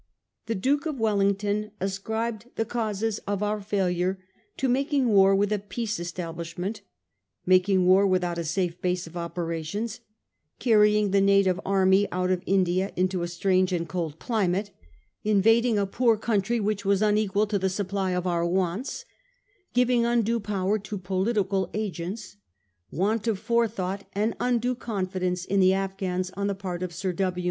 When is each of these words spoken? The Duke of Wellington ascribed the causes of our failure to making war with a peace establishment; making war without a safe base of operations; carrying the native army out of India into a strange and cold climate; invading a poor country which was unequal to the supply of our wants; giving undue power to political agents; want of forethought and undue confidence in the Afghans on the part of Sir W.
The 0.47 0.55
Duke 0.55 0.87
of 0.87 0.99
Wellington 0.99 1.69
ascribed 1.79 2.47
the 2.55 2.65
causes 2.65 3.19
of 3.27 3.43
our 3.43 3.61
failure 3.61 4.17
to 4.57 4.67
making 4.67 5.09
war 5.09 5.35
with 5.35 5.53
a 5.53 5.59
peace 5.59 5.99
establishment; 5.99 6.81
making 7.45 7.85
war 7.85 8.07
without 8.07 8.39
a 8.39 8.43
safe 8.43 8.81
base 8.81 9.05
of 9.05 9.15
operations; 9.15 9.99
carrying 10.57 11.11
the 11.11 11.21
native 11.21 11.59
army 11.63 12.07
out 12.11 12.31
of 12.31 12.41
India 12.47 12.91
into 12.95 13.21
a 13.21 13.27
strange 13.27 13.71
and 13.71 13.87
cold 13.87 14.17
climate; 14.17 14.71
invading 15.23 15.77
a 15.77 15.85
poor 15.85 16.17
country 16.17 16.59
which 16.59 16.83
was 16.83 17.03
unequal 17.03 17.45
to 17.45 17.59
the 17.59 17.69
supply 17.69 18.09
of 18.09 18.25
our 18.25 18.43
wants; 18.43 19.05
giving 19.75 20.03
undue 20.03 20.39
power 20.39 20.79
to 20.79 20.97
political 20.97 21.69
agents; 21.75 22.37
want 22.91 23.27
of 23.27 23.37
forethought 23.37 24.03
and 24.15 24.35
undue 24.39 24.73
confidence 24.73 25.45
in 25.45 25.59
the 25.59 25.73
Afghans 25.73 26.31
on 26.35 26.47
the 26.47 26.55
part 26.55 26.81
of 26.81 26.91
Sir 26.91 27.13
W. 27.13 27.39